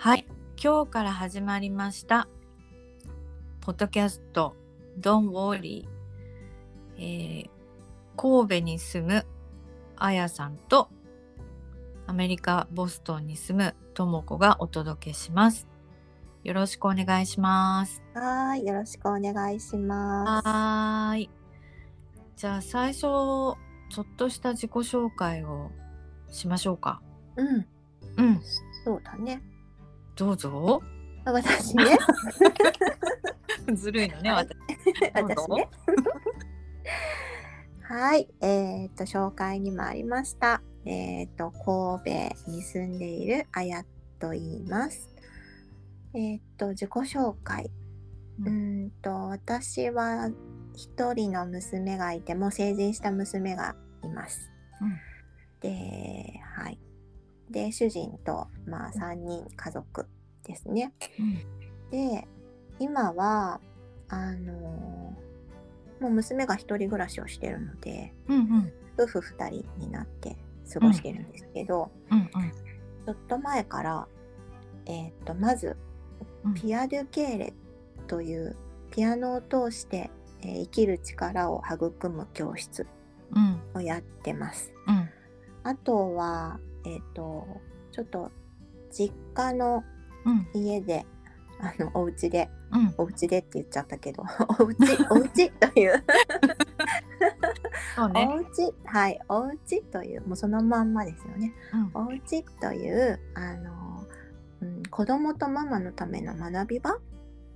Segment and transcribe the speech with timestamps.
[0.00, 0.28] はい、
[0.62, 2.28] 今日から始まりました。
[3.60, 4.54] ポッドキャスト
[5.00, 5.88] Don't Worry、
[6.96, 7.50] えー
[8.16, 9.26] 神戸に住む
[9.96, 10.88] あやさんと
[12.06, 15.66] アメリカ・ボストンに住むともこがお届けします。
[16.44, 18.00] よろしくお願いします。
[18.14, 21.30] はーい、よろしくお願いしまはーい。
[22.36, 23.56] じゃあ最初ちょ
[24.02, 25.72] っとした自己紹介を
[26.28, 27.02] しましょうか。
[27.36, 27.42] す。
[27.42, 28.40] うん、うん、
[28.84, 29.42] そうだね。
[30.18, 30.82] どうぞ。
[31.24, 31.96] 私ね、
[33.72, 34.48] ずるいのね、はい
[35.14, 35.36] 私。
[35.36, 35.68] 私ね。
[37.82, 40.60] はい、えっ、と紹介にもありました。
[40.84, 43.84] えっ、と神戸に住んでいるあや
[44.18, 45.08] と言います。
[46.14, 47.70] えっ、と自己紹介。
[48.40, 50.28] ううーんと私は
[50.74, 54.50] 一人の娘がいてもう成人した娘がいます。
[54.80, 54.98] うん
[55.60, 56.78] で、はい。
[57.50, 60.06] で主人とまあ3人家族
[60.44, 60.92] ですね。
[61.18, 61.90] うん。
[61.90, 62.26] で
[62.78, 63.60] 今は
[64.08, 64.52] あの
[66.00, 68.72] もう娘が一人暮らしをしてるのでうんうん。
[68.98, 70.36] 夫婦2人になって
[70.72, 72.28] 過ごしてるんですけど、うん
[73.06, 74.06] ちょっと前から、
[74.84, 75.76] えー、とまず
[76.44, 76.54] うん。
[76.54, 77.52] ピア・デュ・ケーレ
[78.06, 78.56] という
[78.90, 80.10] ピアノを通して、
[80.42, 82.86] えー生きる力を育む教室
[83.34, 83.60] うん。
[83.74, 84.72] をやってます。
[84.86, 85.08] うん。
[85.64, 87.46] あとは、えっ、と
[87.92, 88.30] ちょっと
[88.90, 89.84] 実家の
[90.24, 90.48] うん。
[90.52, 91.06] 家で
[91.60, 92.94] あのお家でうん。
[92.98, 94.22] お家でって言っちゃったけど
[94.60, 94.76] お家
[95.10, 96.04] お家という。
[97.96, 98.28] そうね。
[98.30, 101.52] お家はいお家というもうそのまんまですよね。
[101.94, 102.02] うん。
[102.06, 104.06] お家というあの、
[104.62, 106.98] うん、子供とママのための学び場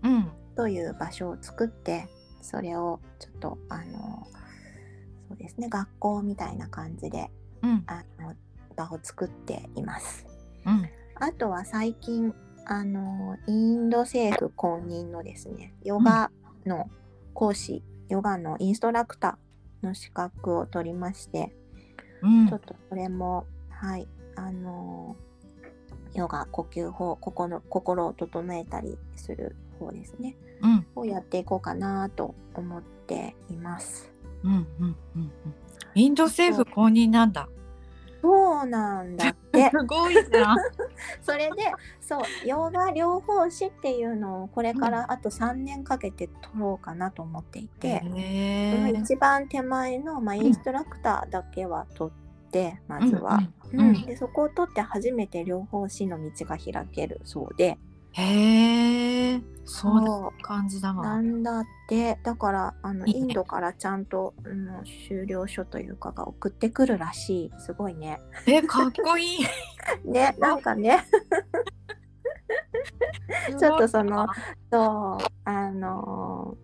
[0.03, 0.31] うん。
[0.57, 2.09] という場所を作って
[2.41, 4.27] それをちょっとあの
[5.29, 7.31] そうですね学校みたいな感じで
[7.63, 7.85] うん。
[7.87, 8.35] あの
[8.73, 10.27] 場を作っています。
[10.67, 10.89] うん。
[11.15, 12.35] あとは最近
[12.67, 16.31] あのインド政府公認のですねヨガ
[16.65, 16.89] の
[17.35, 21.55] 講師、ヨガのインストラクターの資格を取りまして、
[22.23, 22.49] うん。
[22.49, 24.07] ちょっとそれもはい
[24.37, 25.17] あの
[26.15, 30.87] ヨガ呼吸法心心を整えたりする方ですねうん。
[30.95, 34.13] をやっていこうかなと思っています。
[34.45, 35.33] うんうんうんうん。
[35.95, 37.49] インド政府公認なんだ。
[38.23, 39.71] そうなんだって。
[39.75, 40.57] すごいじゃん。
[41.21, 48.93] それでそうヨガ療法士っていうのをこれからあと3年かけて取ろうかなと思っていて、そのへえ。
[48.97, 53.41] 一番手前の、まあ、インストラクターだけは取って、まずは、
[53.73, 53.87] うんうん。
[53.89, 54.07] うん。
[54.07, 57.79] でそこを取って初めて療法士の道が開けるそうで
[58.13, 59.41] へえ。
[59.65, 61.21] そう感じだなわ。
[61.21, 68.21] んだってだからあのいいねインドからちゃんと、う了書というかが送ってくるらしいすごいね。
[68.47, 69.39] え、かっこいい。
[70.05, 71.05] ねなんかね
[73.59, 74.27] ちょっとその
[74.71, 76.57] そうあの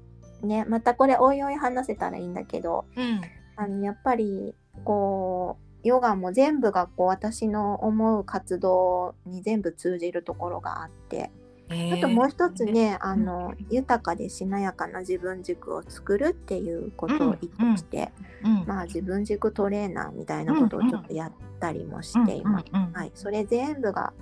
[0.42, 3.20] ねまたこれおいおい話せたらいいんだけどうん。
[3.56, 4.54] あのやっぱり
[4.84, 11.30] こうヨガも全部がこう私の思う活動に全部通じるところがあって
[11.70, 12.64] へーあともう一つ。
[12.64, 18.12] ねあの豊かでしなやかな自分軸を作るっていうことを意識して、
[18.42, 18.64] うん。
[18.66, 22.66] まあ自分軸トレーナーみたいなことをちょっとやったりもしています。
[22.72, 24.12] うんうんはい、それ全部が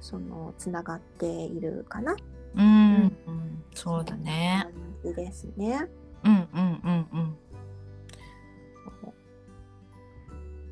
[0.00, 2.16] そのつながっているかな。
[2.56, 3.64] うんうんうん。
[3.74, 4.66] そうだね。
[5.04, 5.88] ですね。
[6.24, 7.36] うんうんうんうん。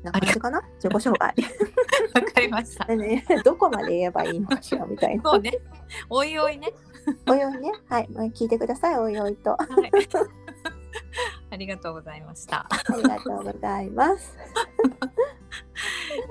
[0.03, 0.61] な感じかな？
[0.75, 1.35] 自己紹介。
[2.13, 2.85] わかりました。
[2.95, 5.23] ね、 どこまで言えばいいのかしらみたいな。
[5.23, 5.59] そうね。
[6.09, 6.73] おいおいね。
[7.27, 7.71] おいおいね。
[7.87, 8.97] はい、まあ聞いてください。
[8.97, 9.53] おいおいと。
[9.53, 9.91] あはい。
[11.51, 12.67] ありがとうございました。
[12.95, 14.37] りがとうございます。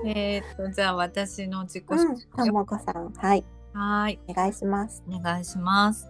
[0.05, 3.43] えーっとじゃあ私の自己うん、紹介ともこさん、はい、
[3.73, 4.19] はーい。
[4.27, 5.03] お願いします。
[5.07, 6.07] お願いします、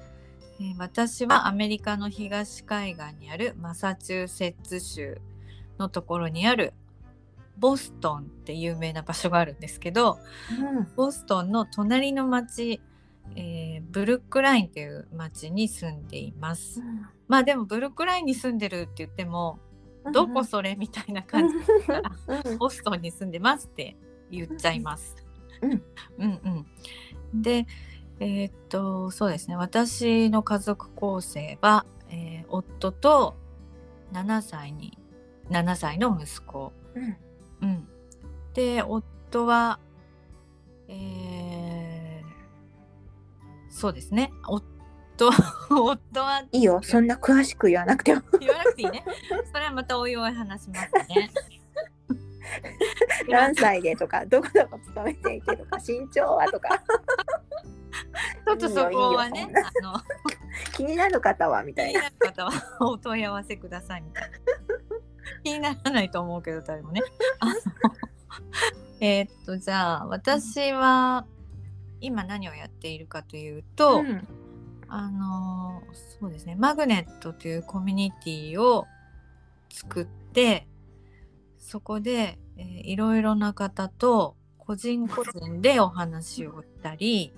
[0.60, 5.20] えー私はアメリカの東海岸にあるマサチューセッツ州
[5.80, 6.74] のところにある
[7.60, 10.18] ボストンって有名な場所があるんですけど
[10.60, 12.82] うん、ボストンの隣の町、
[13.36, 16.82] えーブルックラインっていう町に住んでいます。
[17.28, 19.60] まあでもブルックラインに住んでるって言っても
[20.14, 21.56] どこそれみたいな感じ
[21.88, 22.58] だからうん。
[22.58, 23.96] ボストンに住んでますって
[24.32, 25.16] 言っちゃいます。
[25.62, 25.84] うん。
[26.20, 26.66] うん
[27.34, 27.42] うん。
[27.42, 27.66] で
[28.20, 29.56] えーっとそうですね。
[29.56, 33.36] 私の家族構成は、えー夫と
[34.14, 34.98] 7歳に
[35.50, 37.18] 7歳の息子、うん
[37.62, 37.88] うん、
[38.54, 39.80] で夫は、
[40.88, 41.40] えー
[43.80, 45.30] そうですね夫
[45.72, 48.22] 夫はいいよ、そんな詳しく言わなくても。
[48.40, 49.06] 言わなくていいね
[49.52, 51.32] それはまたおいおい話しますね
[53.30, 56.70] 何歳でとか、どこどこ勤めていてとか、身長はとか。
[58.48, 60.02] ちょっとそこはねあの
[60.74, 62.02] 気になる方はみ気にたいな。
[62.02, 62.52] なる方は
[62.82, 64.38] お問い合わせくださいみたいな。
[65.44, 67.02] 気にならないと思うけど誰もね。
[69.02, 71.26] えーっとじゃあ私は
[72.02, 74.28] 今何をやっているかというと、うん
[74.92, 75.84] あの
[76.20, 78.88] そうですねマグネットというコミュニティを
[79.70, 80.68] 作って
[81.60, 87.32] そこで、えーいろいろな方と個人個人でお話をしたり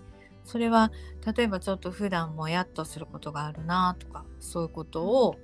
[0.45, 0.91] それは
[1.35, 5.35] 例えばちょっと普段もやっとすることがあるなとかそういうことを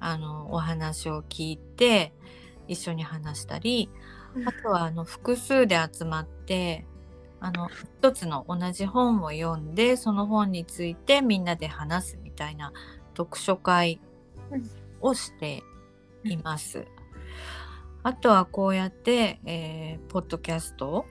[0.00, 2.12] あのお話を聞いて
[2.68, 3.90] 一緒に話したり
[4.46, 6.84] あとはあの複数で集まって
[7.40, 12.72] あの一つの同じ本を読んでその本についてみんなで話すみたいな
[13.16, 14.00] 読書会
[15.00, 15.62] をして
[16.24, 16.86] います。
[18.02, 21.06] あとはこうやって、えーポッドキャスト。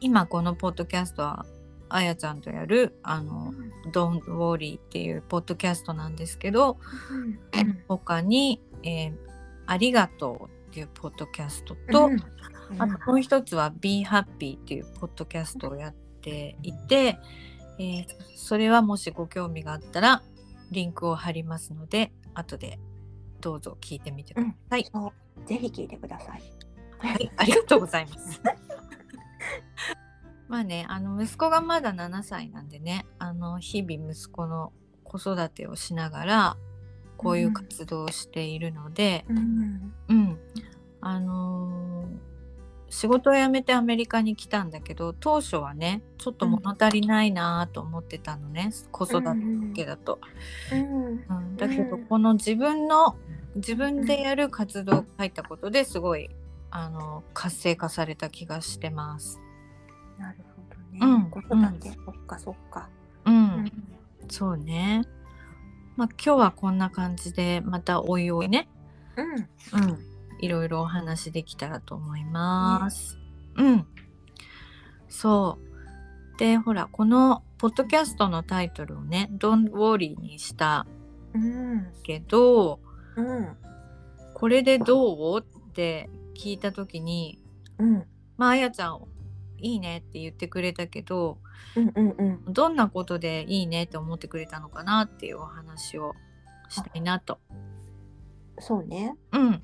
[0.00, 1.46] 今このポッドキャストは
[1.88, 3.52] あやちゃんとやるあの
[3.92, 6.78] 「Don't Worry」っていうポッドキャストなんですけど
[7.10, 9.28] うん他に、えー
[9.70, 12.22] ありがとう」っていうポッドキャストと、うん
[12.78, 17.18] あともう一つは Be Happy っていうポッドキャストをやっていて、
[17.78, 18.06] えー
[18.36, 20.22] それはもしご興味があったら
[20.70, 22.78] リンクを貼りますので後で
[23.40, 24.84] どうぞ聞いてみてください。
[25.46, 26.42] ぜひ聞いてください。
[26.98, 28.40] はい、ありがとうございます。
[30.48, 34.72] まあね、あの息子がまだ7歳なんでね、あの日々息子の
[35.04, 36.56] 子育てをしながら
[37.16, 40.38] こういう活動をしているので、うんうん、
[41.00, 42.28] あのー
[42.90, 49.34] 仕事を辞めてアメリカに来たんだけど当初はねちょっと物足りないなと思ってたのね、子育てだ
[49.74, 50.18] けだと。
[50.72, 51.24] うん。
[51.28, 52.04] うん、だけど、うん。
[52.06, 53.16] この自分の
[53.56, 56.30] 自分でやる活動が入ったことですごい
[56.70, 59.40] あの活性化された気がしてます。
[60.18, 61.12] なるほどね。
[61.14, 62.88] うん子育て、そっかそっか。
[63.24, 63.72] うん、うん
[64.28, 65.02] そうね。
[65.96, 68.68] まあ今日はこんな感じでまたおいおいね、
[69.16, 69.34] うん
[69.82, 69.98] うん、
[70.40, 73.18] いろいろお話できたらと思います。
[73.56, 73.86] うん。
[75.08, 75.58] そ
[76.34, 76.38] う。
[76.38, 80.86] で、ほら、このポッドキャストのタイトルをね、Don't Worry にした
[81.34, 82.80] うんけど、
[83.16, 83.56] うん
[84.34, 85.40] これでどう？
[85.40, 87.40] って聞いた時に、
[87.78, 88.04] うん
[88.36, 89.02] まあ、あやちゃん、
[89.60, 91.38] いいねって言ってくれたけど、
[91.76, 96.14] うんうんうんどんなことでいいねって思ってくれたのかなっていうお話を
[96.68, 97.38] したいなと。
[98.58, 99.16] そうね。
[99.32, 99.62] うん。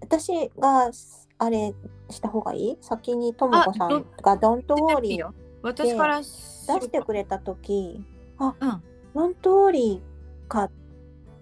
[0.00, 0.90] 私が
[1.38, 1.74] あれ
[2.10, 2.78] した方がいい？
[2.80, 6.32] 先にともこさんが「Don't いい Worry よ私から出」出
[6.80, 8.00] してくれた時
[8.38, 8.82] あうん。
[9.14, 10.00] 「Don't Worry」
[10.48, 10.70] かっ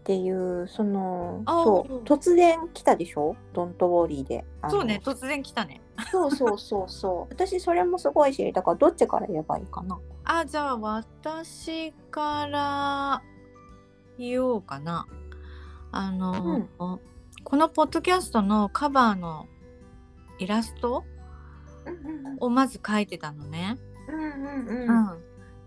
[0.04, 5.80] ていうそのあそう突然来たでしょ「Don't Worry で」あのそうね、突然来たね。
[6.10, 9.98] そうそうそうそう私それもすごい知りたからどっちから言えばいいかな？
[10.24, 13.22] あ、じゃあ私から
[14.18, 15.06] 言おうかな。
[15.92, 16.68] あの、
[17.44, 19.46] このポッドキャストのカバーの
[20.38, 21.04] イラスト
[21.86, 23.78] うんをまず描いてたのね。
[24.08, 25.18] うんうんうんううんん。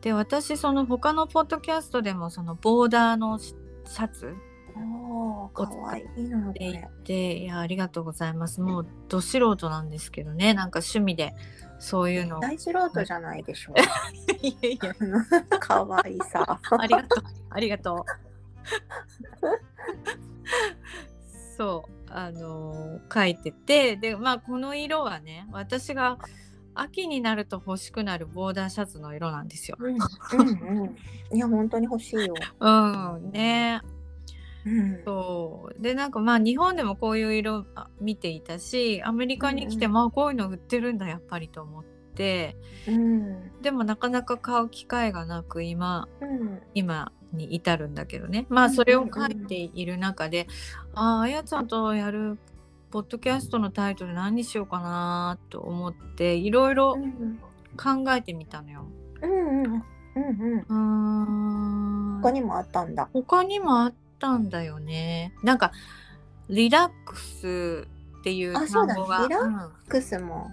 [0.01, 3.56] で、私その他のポッドキャストでもそのボーダーのシ
[3.86, 4.36] シャツ
[4.77, 6.59] おーかわいいのこ
[7.03, 8.62] て、いや、ありがとうございます。
[8.62, 11.34] もうど素人なんですけどね、なんか趣味で
[11.79, 12.39] そういうのを。
[12.41, 13.74] 大素人じゃないでしょ
[14.41, 14.96] いやいや、
[15.60, 17.24] かわいさありがとう。
[17.50, 18.05] ありがとう。
[21.57, 26.17] そう、あのー書いてて、で、まあ、この色はね、私が
[26.75, 29.77] 秋になると欲しくなるボーダーシャツの色なんですよ。
[29.79, 30.96] うんうんうん
[31.29, 32.34] いや本当に欲しいよ。
[32.60, 32.69] う
[33.19, 33.81] ん、ね。
[34.67, 35.01] うん。
[35.05, 35.81] そう。
[35.81, 39.93] で、なんかまあ、日本でもこういう色あ見ていたし、アメリカに来て、うん。
[39.93, 42.57] まあ、こういうの売ってるんだ、やっぱりと思って、
[42.88, 43.62] うん。
[43.62, 46.62] でもなかなか買う機会がなく、今、うん。
[46.74, 48.45] 今に至るんだけどね。
[48.50, 50.47] まあうんそれを書いている中で、
[50.93, 52.38] あああやちゃんとやる
[52.91, 57.39] ポッドキャストのタイトル何にしようかなと思っていろいろうん。
[57.77, 58.88] 考えてみたのよ。
[59.21, 59.63] うんうん。
[59.65, 59.83] うん
[60.15, 60.59] うん。
[60.59, 62.21] うーん。
[62.21, 63.09] 他にもあったんだ。
[63.13, 65.33] 他にもあったんだよね。
[65.43, 65.71] なんか
[66.50, 67.88] リラックス
[68.19, 70.50] っていう単語が、リラッうんクスも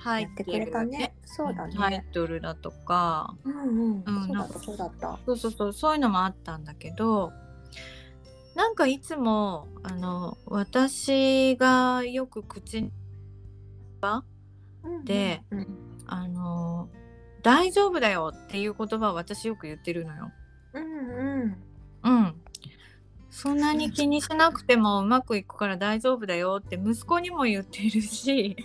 [0.00, 1.14] 入ってくれたね。
[1.24, 2.06] そうだタイね。
[2.12, 3.64] トルだとかうんう
[3.98, 4.02] ん。
[4.06, 5.18] うんそうだったそうだった。
[5.26, 7.32] そうそうそうそういうのもあったんだけど
[8.54, 12.92] なんかいつもあの私がよく口に
[15.04, 15.66] でうん
[16.06, 16.88] あの
[17.42, 20.32] 大丈夫だよっていう言葉を私よく言ってるのよ。
[20.74, 21.56] うんうん
[22.02, 22.34] うん。
[23.40, 28.56] そんなに気にしなくてもうまくいくから大丈夫だよって息子にも言っているし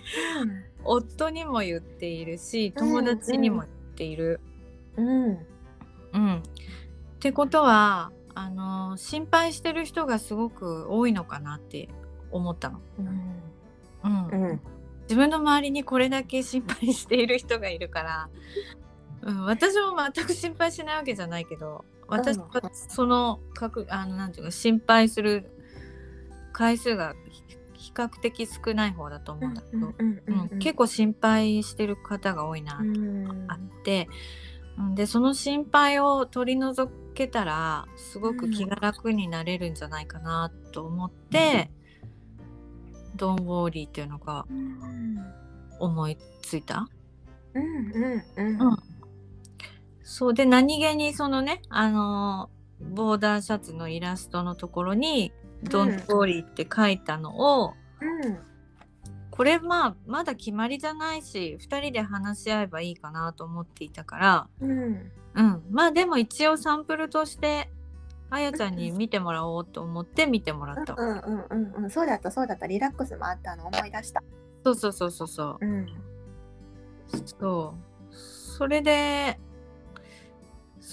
[0.82, 1.30] 夫。
[1.30, 4.40] にも言っているし友達にも言っている。
[4.96, 5.38] うん。
[6.12, 6.40] うん、っ
[7.20, 11.88] てことはあの心配してる人がすごく多いのかなって
[12.32, 12.80] 思ったの。
[12.98, 13.08] うん。
[14.02, 14.50] うん。
[14.50, 14.60] うん。
[15.02, 18.28] 自分の周りにこれだけ心配している人がいるから、
[19.24, 22.48] うん、私も全く心配しないわけじゃないけど私は
[22.88, 25.50] そのかくあのなんていうか心配する
[26.52, 27.42] 回数がひ
[27.86, 32.80] 比較的少ない方だと思うんだけど、うんうん結構心配してる方が多いな
[33.48, 34.08] あって、
[34.78, 41.70] うんでその心配を取り除けたらすごく気が楽になれるんじゃないかなと思って
[43.16, 45.18] 「ドン・ウォーリー」っていうのがうん。
[45.80, 46.88] 思いついた？
[47.54, 48.68] うんうんうん。
[48.68, 48.76] うん
[50.04, 55.32] そうで何気にそのねあのーボーダーシャツのイラストのところに
[55.64, 58.38] 「ドン・ウォーリー」って書いたのを、うん。
[59.30, 65.10] これまあまだ決まりじゃないし2人で話し合えばいいかなと思っていたから、うん。
[65.34, 67.68] うん、まあでも一応サンプルとして
[68.30, 70.94] あやちゃんに見てもらおうと思って見てもらった。
[70.96, 71.90] うんうんうんうん。
[71.90, 72.68] そうだったそうだった。
[72.68, 74.22] リラックスもあったの思い出した。
[74.62, 75.58] そうそうそうそうそう。
[75.60, 75.86] うん。
[77.40, 78.14] そう。
[78.14, 79.40] それで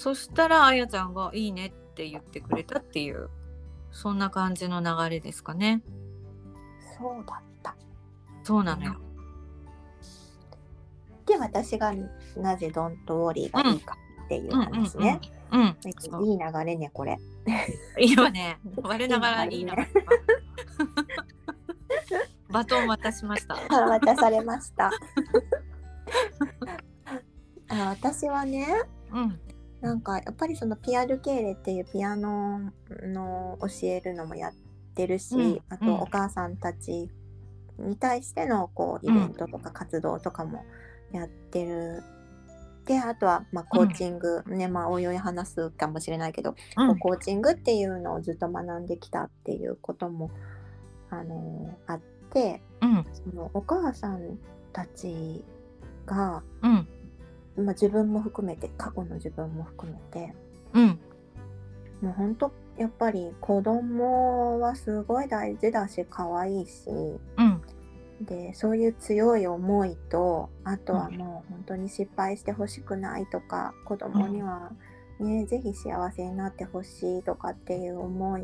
[0.02, 3.30] そしたらあやちゃんが「いいね」って言ってくれたっていう
[3.92, 5.80] そんな感じの流れですかね。
[6.98, 7.76] そうだった
[8.42, 8.96] そうなのよ。
[11.24, 11.94] で私が
[12.36, 15.20] なぜドントウォーリーがいいかっていう話ね、
[15.52, 15.76] うんうんうん。
[16.00, 17.16] そういい流れねこれ
[17.96, 19.76] 今ね我ながらいいな。
[22.50, 23.54] バトン渡しました。
[23.86, 24.90] 渡されました
[27.70, 28.66] あ私はね
[29.12, 29.38] うん
[29.82, 32.72] なんかやっぱりそのピアルケーレっていうピアノ
[33.02, 34.52] の教えるのもやっ
[34.94, 35.62] てるし、うん。
[35.68, 35.86] あうん。
[35.86, 37.10] とお母さんたち
[37.78, 40.64] に対してのこうイベントとか活動とかも
[41.10, 42.02] やってる。
[42.86, 46.98] であとはまあコーチング、ねまあおいおい話すかもしれないけど、うん。
[47.00, 50.30] コーチングっていうのをずっと学んできたっていうことも、
[51.10, 53.04] あのあってうん。
[53.12, 54.38] そのお母さん
[54.72, 55.44] たち
[56.06, 56.88] が、うん
[57.56, 60.34] まあ、自分も含めて過去の自分も含めて。
[60.74, 60.98] うん。
[62.00, 66.88] もう本当やっぱり子供はすごい大事だし可愛いし。
[67.36, 67.62] うん。
[68.20, 74.70] でそういう強い思いとあとはもう本当に失敗してほしくないとか子供には
[75.18, 78.42] ね、ぜひ幸せになってほしいとかっていう思い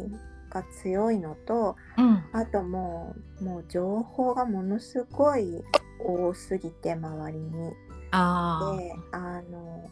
[0.50, 2.24] が強いのとうん。
[2.32, 5.62] あともうもう情報がものすごい
[6.00, 7.72] 多すぎて周りに。
[8.10, 9.90] あであの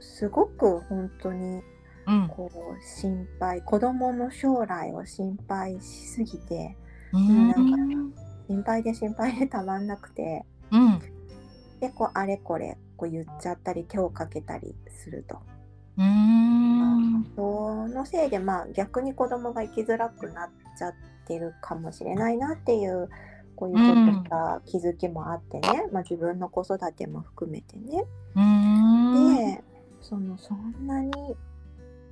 [0.00, 1.62] すごく本当に
[2.06, 2.28] あうん。
[2.28, 6.76] こう心配子供の将来を心配しすぎて
[7.12, 7.48] うん。
[7.48, 8.12] なん
[8.48, 11.00] 心配で心配でたまんなくてうん。
[11.80, 15.38] でこうあれこれこう言っちゃったり手をかけたりすると。
[15.98, 17.26] うん。
[17.36, 20.94] そのせいでまあ逆に子供が生きづらくなっちゃっ
[21.26, 23.08] てるかもしれないなっていう
[23.62, 28.04] こういうちょっとした気づきもあってね、まあ、自分の子育ても含めてね。
[28.34, 29.36] うん。
[29.36, 29.62] で
[30.00, 31.12] そのそんなに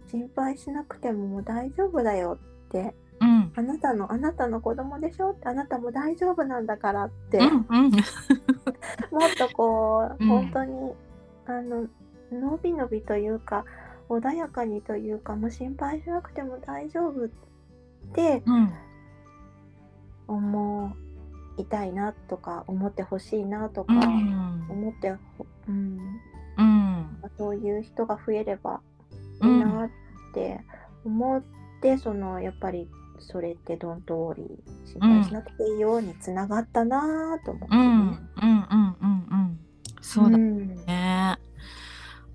[0.08, 2.38] 心配しなくてももう大丈夫だよ
[2.68, 2.94] って。
[3.20, 3.52] うん。
[3.56, 5.48] あなたのあなたの子供でしょって。
[5.48, 7.90] あなたも大丈夫なんだからって、うんうん。
[7.90, 8.00] もっ
[9.36, 10.28] とこう、うん。
[10.28, 10.92] 本当に
[11.46, 11.88] あの
[12.30, 13.64] のびのびというか
[14.08, 17.28] 穏やかにというかもう心配しなくても大丈夫っ
[18.14, 18.72] てうん。
[20.28, 20.96] 思
[21.60, 24.66] いたいなとか思ってほしいなとか、うん。
[24.68, 25.98] 思ってほ、うん、
[26.58, 27.06] うん。
[27.38, 28.80] そういう人が増えれば
[29.42, 29.90] いいなっ
[30.34, 30.60] て
[31.04, 31.42] 思っ
[31.80, 32.88] て、そのやっぱり
[33.20, 37.82] それってドントウォーリー心配しなくていいようにつながったなと思ってうん。
[37.82, 38.10] うん。
[38.10, 38.16] ね。
[38.42, 38.50] うん。
[38.50, 38.66] うん。
[38.70, 39.60] うん。
[40.00, 41.38] そうだんね。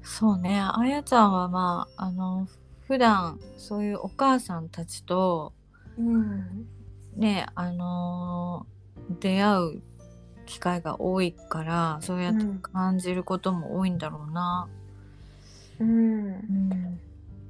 [0.03, 0.62] そうね。
[0.62, 2.48] あやちゃんはまああの
[2.88, 5.53] 普段そういうお母さんたちと
[5.98, 6.67] うん。
[7.15, 8.67] ねあの
[9.10, 9.82] 出会う
[10.46, 12.60] 機会が多いからそうやってうん。
[12.60, 14.68] 感じることも多いんだろうな。
[15.80, 16.26] うん。
[16.28, 17.00] うん。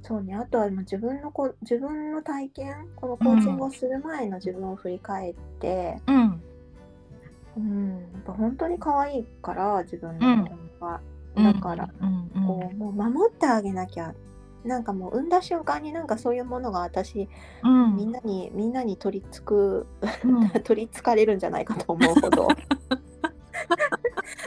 [0.02, 6.42] そうね、あとはもう自分のこ自分の体験このコーチングをする前の自分を振り返って、うん。
[7.56, 7.90] うん。
[7.90, 11.00] やっぱ本当に可愛いから自分の子供が、
[11.52, 12.30] だから、うん。
[12.34, 12.46] うん。
[12.46, 14.14] こうもう守ってあげなきゃ
[14.66, 17.28] なんかもう産んだ瞬間になんかそういうものが私、
[17.62, 17.96] うん。
[17.96, 19.86] みんなにみんなに取りつく
[20.24, 20.50] うん。
[20.62, 22.48] 取りつかれるんじゃないかと思うほど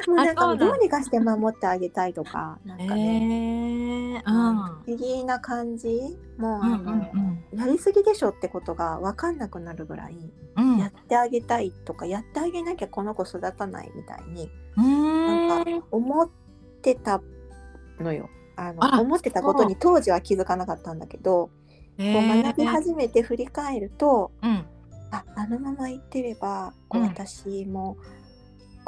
[0.07, 4.23] もうなんかもうどうにかして守ってあげたいとかなんかね、えー。
[4.25, 4.55] うん。
[4.55, 10.77] 不思議な感じもうあうんの、うんやりすぎでしょってことが分かんなくなるぐらい、うん。
[10.77, 15.47] やってあげたいとかやってあげなきゃこの子育たないみたいにうん。
[15.47, 16.29] なんか思っ
[16.81, 17.21] てた
[17.99, 18.29] のよ
[18.59, 21.49] あのあら思ってたことに当時は気づかなかったんだけど、
[21.97, 24.65] えこう学び始めて振り返ると、うん。
[25.11, 27.07] ああのまま行ってればこううん。
[27.07, 27.97] 私も、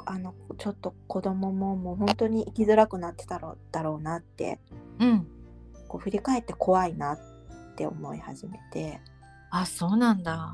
[0.05, 4.59] あのちょっと子供ももう本当に生きづらくなってたろうだろうなって
[4.99, 5.27] うん。
[5.87, 7.19] こう振り返って怖いなっ
[7.75, 8.99] て思い始めて、
[9.51, 10.53] あそうなんだ。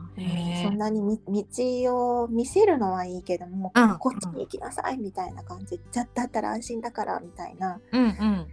[0.63, 3.97] そんなにみ道を見せるのはいいけども、うん。
[3.97, 5.79] こっちに行きなさいみたいな感じ。
[5.91, 7.79] じゃだったら安心だからみたいな。
[7.91, 8.47] うんうん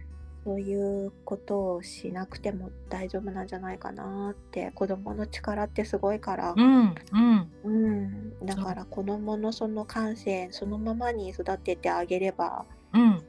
[0.45, 7.51] そういうことをしなくても大丈夫なんじゃないかなって子供の力ってすごいから、うんうん。
[7.63, 13.13] うん、だから子供のその感性そのままに育ててあげればうん。
[13.15, 13.21] っ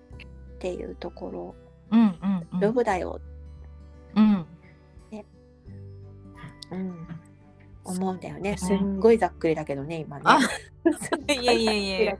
[0.58, 1.54] ていうところ。
[1.90, 2.61] うんうんうん。
[2.61, 3.18] 丈夫だよ、
[4.14, 4.46] うん。
[6.70, 7.06] うん、
[7.85, 8.56] 思うんだよね。
[8.58, 10.23] すんごいざっくりだけどね今ね。
[10.26, 10.38] あ
[11.32, 12.18] いやいやいやいや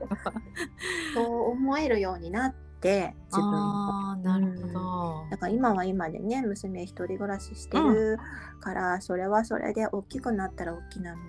[1.13, 4.11] そう思えるようになって自分も。
[4.11, 5.27] あーなるほど。
[5.31, 8.17] だから今は今でね娘一人暮らししてる
[8.59, 11.21] から、それはそれで大きくなったら大きなも。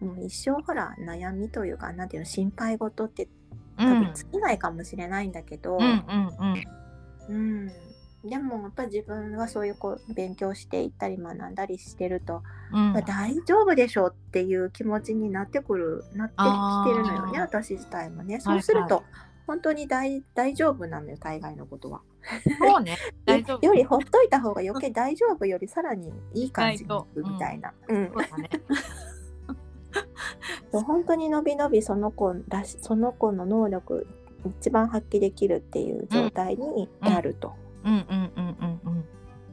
[0.00, 3.28] うもう一生ほら悩みというかなんていうの心配事って
[3.76, 4.04] 多うん。
[4.04, 5.82] 分尽きないかもしれないんだけど、うん。
[5.82, 6.28] うん
[7.28, 7.72] うんうん
[8.24, 12.92] でもやっぱ自分がそういうこう勉強していったり学んだりしてると、うん。
[12.92, 18.40] まあ大丈夫でしょうっていう気持ちになってくるなってきてるのよね私自体もね。
[18.40, 19.04] そうすると、はい
[19.48, 22.02] 本当に大大丈夫なのよ大概のことは。
[22.60, 22.98] そうね。
[23.24, 23.66] 大丈夫。
[23.66, 27.72] よりほっといた方が余計大丈夫よりさらにいい感じにいくみたいな。
[27.88, 28.12] うん。
[30.84, 34.06] 本当にのびのびその子らしその子の能力
[34.60, 37.94] 一番発揮できるっていう状態になると、うん。
[37.94, 38.00] うん。
[38.00, 38.06] うん。
[38.36, 38.80] うん。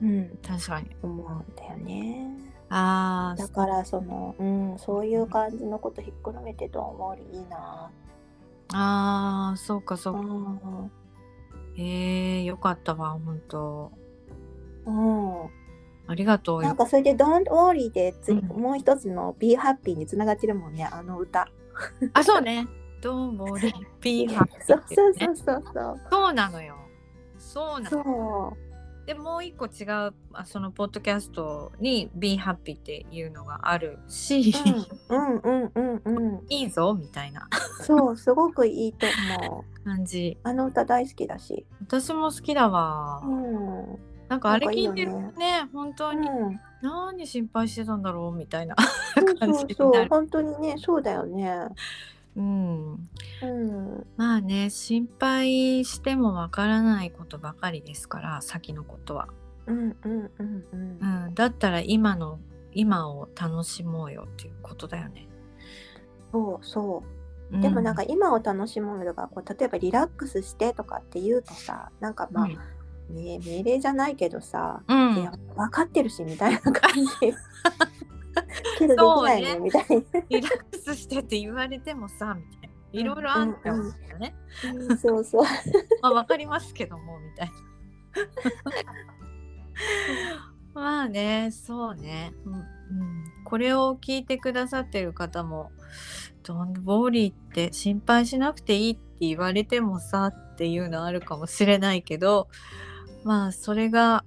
[0.02, 0.10] うん。
[0.20, 0.38] うん。
[0.46, 0.94] 確かに。
[1.02, 2.38] 思うんだよね。
[2.68, 7.36] ああだからその、うん、そういう感じのことひっくるめてどう思う？
[7.36, 7.90] いいな。
[8.74, 10.20] あーそうかそうか。
[10.20, 10.92] うん。
[11.78, 13.92] へえよかったわ本当。
[14.86, 15.44] うん、
[16.08, 16.62] ありがとう。
[16.62, 18.62] よなんかそれで「Don't worry で」ついうん。
[18.62, 21.48] もう一つの「Be happy」につながってるもんねあの歌。
[22.14, 22.68] あそうね。
[23.02, 24.78] どうもリピーハッピそう。
[24.78, 26.02] ーってねそうそうそうそう。
[26.12, 26.76] そうなのよ。
[27.38, 28.65] そうなそのう
[29.06, 34.52] でもう一個違うあそのポッドキャストに「Be Happy」っていうのがあるし、
[35.10, 36.46] うんうんうんうんうん。
[36.50, 37.48] いいぞみたいな
[37.82, 39.06] そう、すごくいいと
[39.48, 39.84] 思う。
[39.84, 41.68] 感じあの歌大好きだし。
[41.82, 44.00] 私も好きだわ、うん。
[44.28, 48.76] なんかあれ聞いてるとね本当にうん、何心配してたんだろうみたいな
[49.16, 51.68] そう感そうそう、じになる本当にね、そうだよね。
[52.36, 52.94] うん。
[52.94, 59.30] うん、まあね心配してもわからないことばかりですから先のことは、
[59.68, 61.26] うん、うん、うん、うん。
[61.28, 61.30] う。
[61.30, 62.40] ん、だったら今の
[62.74, 65.28] 今を楽しもうよっていうことだよね、
[66.32, 67.04] そうそ
[67.52, 67.56] う。
[67.56, 67.58] う。
[67.58, 67.62] ん。
[67.62, 72.48] でもなんか今を楽しむのがこう例えばリラックスしてとかって言うとさなんかまあ、
[73.14, 75.16] ね、命令じゃないけどさ、うん。
[75.56, 77.10] 分かってるしみたいな感じ
[78.78, 79.60] けどできないね。
[79.60, 79.86] みたい
[80.30, 82.76] リラックスしてって言われてもさみたいな。
[82.92, 83.94] いろいろあんだようんうん。
[84.20, 84.98] ね、な、うん。
[84.98, 85.44] そうそう。
[86.02, 87.54] まあわかりますけどもみたいな。
[90.74, 92.64] まあねそうね、うんうん、
[93.46, 95.72] これを聞いてくださってる方も
[96.44, 102.48] 「ドンボーリーって心配しなくていいって言われてもさ」っていうのあるかもしれないけど
[103.24, 104.24] まあそれが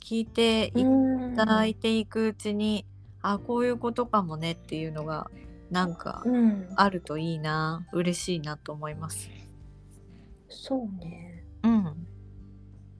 [0.00, 2.86] 聞いていうんただいていくうちに、
[3.22, 5.30] あこういうことかもねっていうのが
[5.70, 6.68] なんかうん。
[6.76, 9.30] あるといいな嬉しいなと思います。
[10.48, 11.44] そうね。
[11.62, 11.84] うん、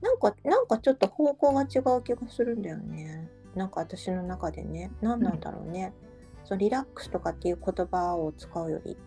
[0.01, 3.29] なんかなんかちょっと方向が違う気がするんだよね。
[3.55, 4.91] なんか私の中でね。
[5.01, 5.93] 何なんだろうね、
[6.45, 8.97] そうリラックスとかっていう言葉を使うより。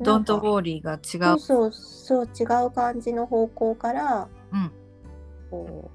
[0.00, 1.38] ドントなんかボーリーが違う。
[1.40, 4.72] そうそうそう違う感じの方向からうん、
[5.50, 5.90] こ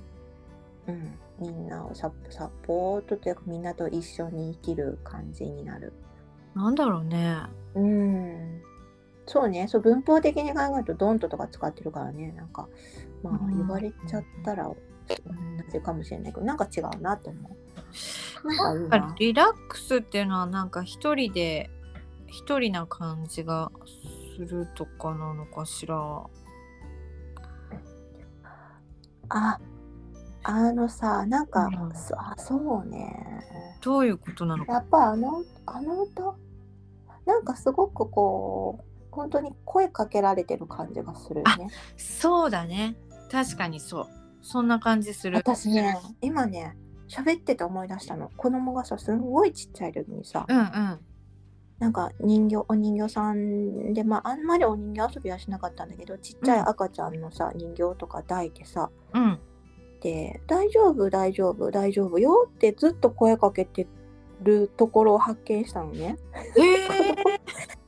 [0.87, 5.91] う、うん、みんなをササポートというかみんなと一緒に生きる感じになる。
[6.55, 7.37] なんだろうね。
[7.75, 8.61] うん
[9.25, 12.67] そうねそう文法的に考えると「ドント」とか使ってるからねなんか
[13.23, 14.75] まあうん言われちゃったら同
[15.71, 17.49] じかもしれないけどなんか違うなと思
[18.43, 18.47] う。
[18.47, 19.15] なんかいいな。
[19.19, 21.69] リラックスっていうのはなんか一人で
[22.27, 23.71] 一人な感じが
[24.37, 26.23] するとかなのかしら。
[29.29, 29.59] あ
[30.43, 33.41] あのさなんか、うんそあそうね
[33.81, 34.73] どういうことなのか。
[34.73, 36.35] やっぱあのあの歌
[37.25, 41.69] なんかすごくこう本当に声かけられてる感じがするよね。
[41.97, 42.95] そうだね。
[43.31, 44.07] 確かにそう。
[44.41, 45.37] そんな感じする。
[45.37, 46.75] 私ね今ね
[47.07, 50.99] 喋ってて思い出したの子供がさすんごいちっちゃい時にさうんうん。
[51.79, 59.39] なんか人形お人形さんでまああんまりお人形遊びはしなかったんだけどちっちゃい赤ちゃんのさ、人形とか抱いてさうん。
[60.03, 63.87] で「大丈夫大丈夫大丈夫よ」ってずっと声かけて
[64.41, 66.17] るところを発見したのね。
[66.57, 67.15] へえ。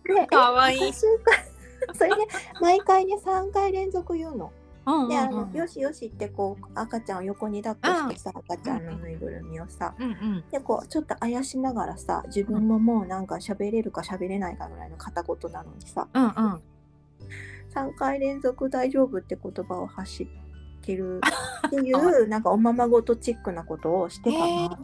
[0.22, 0.94] でかわいい。
[0.94, 1.06] そ
[2.06, 2.16] れで
[2.62, 4.52] 毎回ね3回連続言うの。
[4.86, 5.28] うんであ。
[5.30, 10.44] のよしよしってこう赤ちゃんを横に抱っこしてさ、赤ちゃんのぬいぐるみをさうんうん。
[10.50, 16.32] でこうちょっとあやしながらさ自分ももうなんか喋れるか喋れないかぐらいの片言なのにさうんうん。
[17.74, 20.30] 3回連続大丈夫って言葉を発し
[20.86, 21.22] てる。
[21.68, 24.76] っていうなんかおままごとチックなことをしてたな。
[24.76, 24.80] っ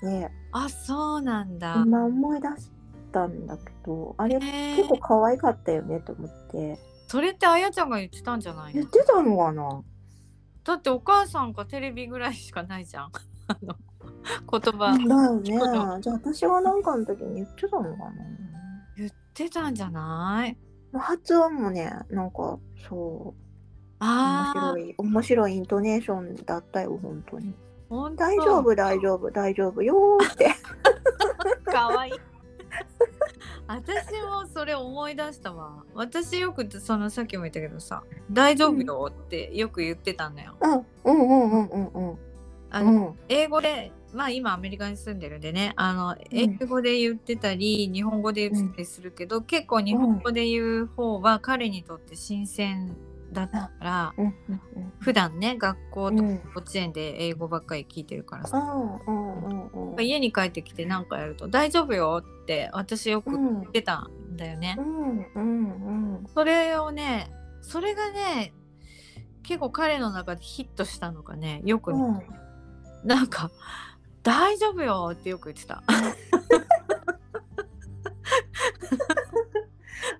[0.00, 1.82] て、あ、そうなんだ。
[1.86, 2.70] 今思い出し
[3.12, 6.78] たんだけどあれへえ結構可愛かったよねと思って。
[7.06, 8.80] それってあやちゃんが言ってたんじゃないの？
[8.80, 9.82] 言ってたのかな？
[10.64, 13.12] だってお母さんかテレビぐらいしかないじゃん。
[13.48, 14.98] 言葉。
[14.98, 15.42] だよね。
[15.42, 18.12] じゃあ私がなんかの時に言ってたのかな？
[18.98, 20.58] 言ってたんじゃない？
[20.92, 22.58] 発音もねなんか
[22.88, 23.47] そう
[24.00, 27.54] 面あ白い面白いイントネーションだったよ本当に。
[27.90, 28.16] あ、本当。
[28.24, 29.82] 大丈夫大丈夫大丈夫。
[29.82, 30.54] よーって。
[31.70, 32.12] かわいい。
[33.66, 35.84] 私もそれ思い出したわ。
[35.94, 40.54] 私よくそのさっきも言ったけどさ、大丈夫よってよく言ってたんだよ。
[40.60, 40.72] うん。
[40.72, 42.18] うんうんうんうんうん。
[42.70, 43.14] あのうん。
[43.28, 52.96] 英語で、まあ今アメリカに住んでるんでね、あの英語で言ってたり、日本語で言ってたりするけど、結構日本語で言う方は彼にとって新鮮
[53.32, 54.34] だったから、うんうん
[54.76, 54.92] うん。
[55.00, 56.30] 普段ね、学校とかうん。
[56.30, 64.76] 幼稚園で英語ばっかり聞いてるからさ、うんうん家に帰ってきて何かやると大丈夫よって私よくうん言ってたんだよね。
[66.34, 68.54] それをね、それがね、
[69.42, 73.08] 結構彼の中でヒットしたのがね、よくね、うん。
[73.08, 73.50] なんか
[74.22, 75.82] 「大丈夫よ」ってよく言ってた。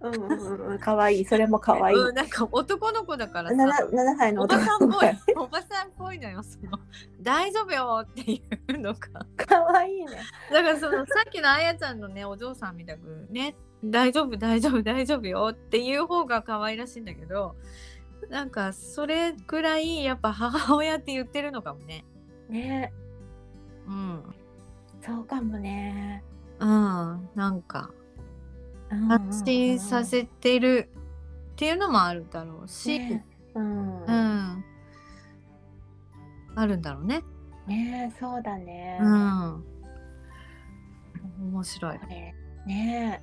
[0.01, 1.25] うんうんうんかわいい。
[1.25, 1.95] それもかわい。
[1.95, 3.57] いうん、なんか男の子だからさ。
[3.57, 5.35] 七七歳のおば男さんっぽい。
[5.37, 6.79] おばさんっぽいのよその
[7.21, 9.27] 「大丈夫よ」っていうのが。
[9.37, 10.07] かわいいね。
[10.53, 17.57] だからそのさっきのあやちゃんのねお嬢さんみたくね「大丈夫大丈夫大丈夫よ」っていう方が可愛らしいんだけど。
[18.31, 22.05] なんかそれくらいやっぱ母親って言ってるのかもね。
[22.49, 22.93] ね。
[23.87, 24.35] うん。
[25.01, 26.23] そうかもね。
[26.59, 27.31] うん。
[27.35, 27.91] なんか。
[27.93, 27.98] うん
[28.91, 30.91] 安心させてる
[31.53, 33.25] っていうのもあるだろうし、ね。
[33.55, 34.05] うん。
[34.05, 34.65] うん。
[36.55, 37.23] あるんだろうね。
[37.67, 38.99] ねそうだね。
[39.01, 39.65] うん。
[41.53, 42.35] 面白い、ね。
[42.67, 43.23] ね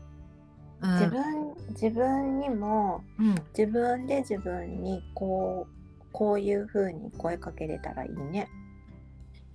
[0.81, 3.35] うん、自分自分にもうん。
[3.57, 8.47] 自分で自分にこうこういう風に声かけれたらいいね。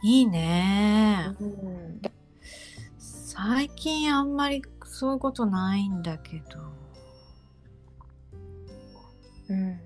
[0.02, 1.34] いいね。
[1.40, 2.00] うん、
[2.98, 4.62] 最近あんまり
[5.00, 6.58] そういうことないんだけど。
[9.48, 9.80] うん、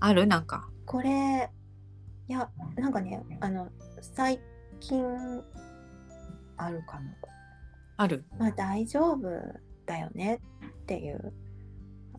[0.00, 0.26] ある？
[0.26, 0.68] なんか。
[0.84, 1.48] これ
[2.26, 3.68] いやなんかねあの
[4.00, 4.40] 最
[4.80, 5.04] 近
[6.56, 7.02] あるかも。
[7.96, 8.24] ある？
[8.36, 9.28] まあ大丈夫
[9.86, 11.32] だよねっていう。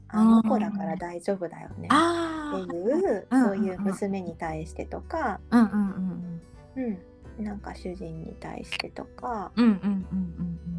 [0.08, 6.42] あの子だから大丈夫だよねあっていううんそういう娘に対してとか、あうんうん
[6.78, 6.98] うん。
[7.38, 9.52] うん、なんか主人に対してとか。
[9.58, 10.75] うんうんうんうんうん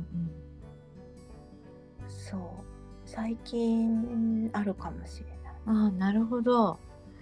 [2.30, 2.40] そう。
[3.04, 5.36] 最近あるかもしれない。
[5.66, 6.78] うんああなるほど。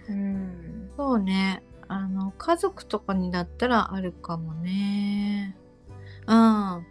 [0.09, 0.89] うん。
[0.97, 1.63] そうね。
[1.87, 5.55] あの家族とかにだったらあるかもね。
[6.27, 6.85] うん。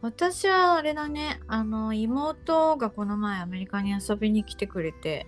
[0.00, 1.40] 私はあれだね。
[1.46, 5.26] あの妹がこの前アメリカに遊びに来てくれて。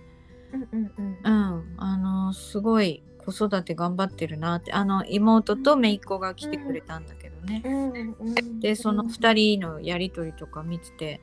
[0.53, 1.17] うんうんうん。
[1.23, 1.75] うん。
[1.77, 4.73] あのすごい子育て頑張ってるなって。
[4.73, 11.21] あの妹と姪っ子が来てくれたんだけどね、うんうんでその2人のやり取りとか見てて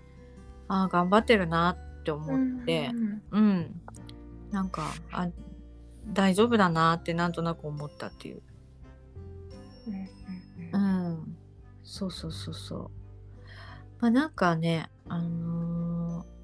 [0.74, 2.24] ああ頑張ってるなって思
[2.62, 2.90] って。
[2.92, 3.22] うん。
[3.30, 3.80] うん、
[4.50, 5.28] なんかあ
[6.12, 8.42] 大丈夫だなってなんとなく思ったっていう。
[10.72, 11.36] うんうん
[11.84, 12.90] そうそうそうそう。
[14.00, 16.34] まあなんかねあのー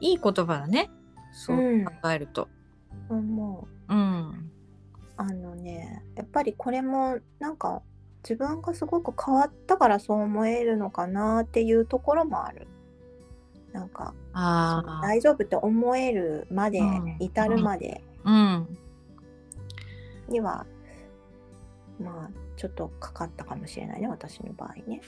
[0.00, 0.90] いい言葉だね。
[1.32, 2.48] そううん考えると。
[3.10, 3.36] うん。
[3.36, 3.94] もう。
[3.94, 4.50] うん。
[5.16, 7.82] あのねやっぱりこれもなんか
[8.22, 12.66] 自分がすごく変わったからそう思えるのかなっていうところもある。
[13.74, 14.14] なんか
[15.02, 18.78] 大丈夫って思えるまで、うん至るまでうん。
[20.28, 20.64] には、
[22.00, 25.02] まあちょっとかかったかもしれないね私の場合ね。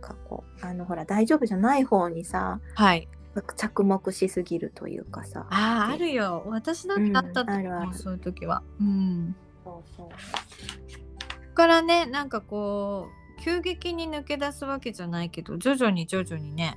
[0.00, 0.44] 過去。
[0.62, 3.08] あのほら大丈夫じゃない方にさはい。
[3.56, 5.46] 着目しすぎるというかさ。
[5.50, 6.44] あああるよ。
[6.46, 7.94] 私だってあったと思う、うんあるある。
[7.94, 8.62] そういう時は。
[8.80, 9.34] うん。
[9.64, 11.54] そうそう。
[11.54, 16.76] からねなんかこう急激に抜け出すわけじゃないけど徐々に徐々にね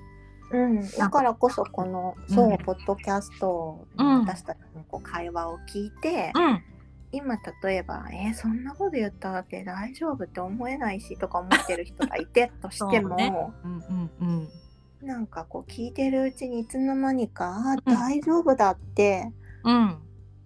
[0.51, 4.05] うん、だからこそこのそう、うんポッドキャストうん。
[4.05, 6.63] の私たちのこう会話を聞いて、うん。
[7.11, 13.33] 今例えば「えーそんなこと言ったって大丈夫って思えないし」とか思ってる人がいてとしても、 そうね。
[13.63, 15.07] うんうんうん。
[15.07, 19.31] なんかこう聞いてるうちにいつの間にか「あ大丈夫だ」って
[19.63, 19.97] うん。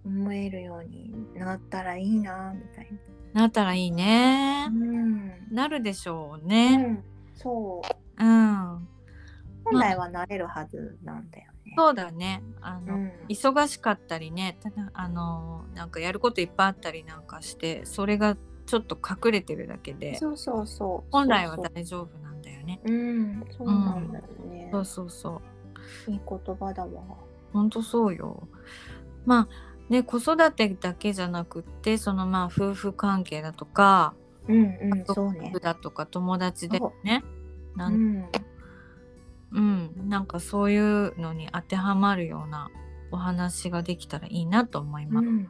[0.04, 2.88] 思えるようになったらいいなみたい
[3.32, 3.46] な。
[3.46, 4.66] ったらいいね。
[4.66, 4.66] な。
[4.66, 5.32] うん。
[5.50, 8.01] なるでしょううねん、そう
[9.82, 11.74] 来はなれるはずなんだよね。
[11.76, 21.10] そうだねあの、うん忙しかったりねただあのなんかやることいっぱいあったりなんかしてそれがちょっと隠れてるだけでそうそうそう。
[21.10, 24.68] 本来は大丈夫なんだよねうん、そうなんだよね。
[24.72, 25.40] そうそうそ
[26.08, 26.90] ういい言葉だわ。
[27.52, 28.48] ほんとそうよ
[29.26, 34.14] まあね子育てだけじゃなくってそのまあ夫婦関係だとか
[34.48, 35.52] うんうん、そうね。
[35.62, 37.22] だとか友達でね
[37.76, 38.28] なうんん、
[39.54, 42.70] うん、なんかそういうのに当てはまるような
[43.10, 45.26] お話ができたらいいなと思います。
[45.26, 45.48] うん。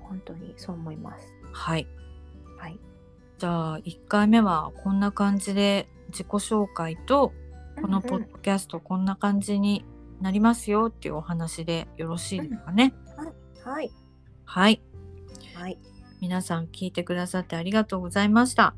[0.00, 1.32] 本当にそう思います。
[1.52, 1.86] はい。
[2.58, 2.78] はい。
[3.38, 7.32] じゃあ1回目はこんな感じで自己紹介と
[7.80, 9.84] このポッドキャストこんな感じに
[10.20, 12.94] なりますよっていうお話でよろしいですかね。
[13.62, 13.90] はい。
[14.44, 14.82] はい。
[15.54, 15.78] はい。
[16.20, 18.74] 皆さん聞いてくださってありがとうございました。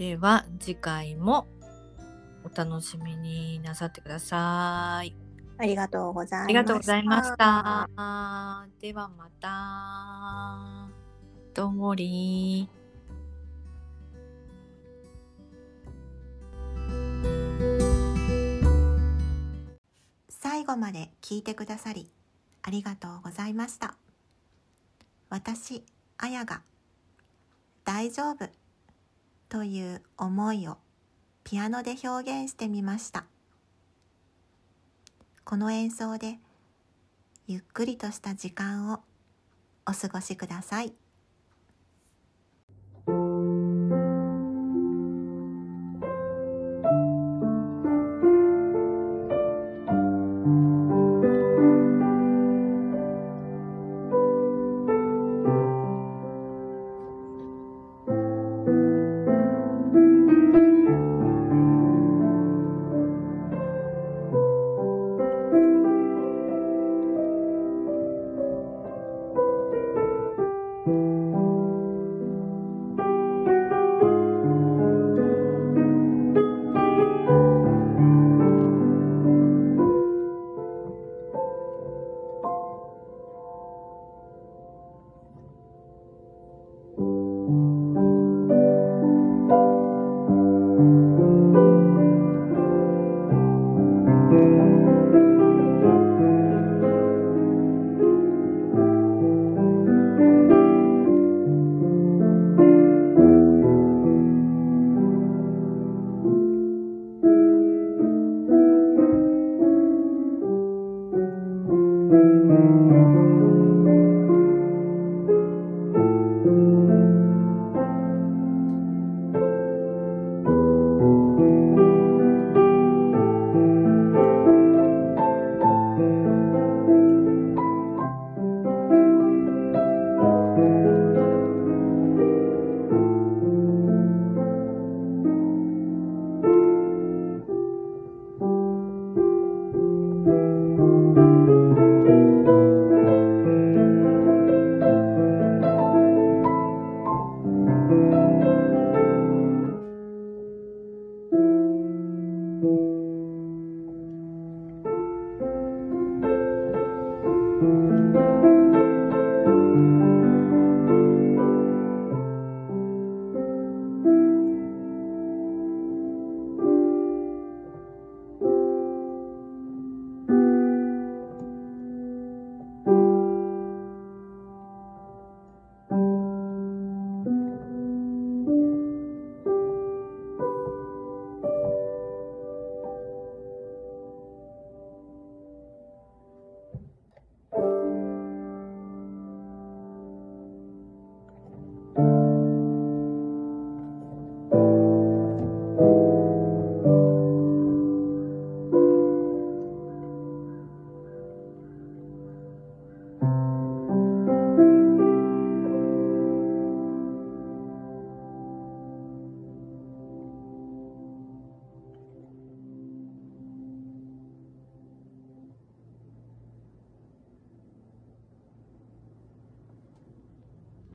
[0.00, 1.46] では次回も
[2.42, 5.14] お楽しみになさってください。
[5.58, 6.44] ありがとうございました。
[6.44, 8.66] ありがとうございました。
[8.80, 10.88] ではまた。
[11.52, 12.80] どうもりー。
[20.30, 22.10] 最後まで聞いてくださり
[22.62, 23.96] ありがとうございました
[25.28, 25.84] 私
[26.16, 26.62] あやが
[27.84, 28.48] 「大丈夫」
[29.50, 30.78] という思いを
[31.42, 33.26] ピアノで表現してみました
[35.44, 36.38] この演奏で
[37.48, 39.00] ゆっくりとした時間を
[39.88, 40.94] お過ごしください。